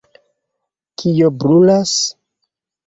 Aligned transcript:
kio 1.03 1.31
brulas? 1.39 1.95